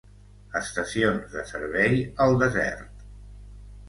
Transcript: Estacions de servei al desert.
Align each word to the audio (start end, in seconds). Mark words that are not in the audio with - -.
Estacions 0.59 1.27
de 1.33 1.43
servei 1.49 1.99
al 2.25 2.39
desert. 2.45 3.05